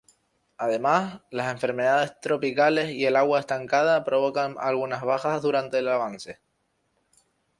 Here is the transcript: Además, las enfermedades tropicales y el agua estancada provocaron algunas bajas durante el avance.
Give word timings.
Además, 0.57 1.21
las 1.29 1.51
enfermedades 1.53 2.19
tropicales 2.21 2.89
y 2.89 3.05
el 3.05 3.15
agua 3.15 3.39
estancada 3.39 4.03
provocaron 4.03 4.55
algunas 4.59 5.03
bajas 5.03 5.43
durante 5.43 5.77
el 5.77 5.87
avance. 5.89 6.39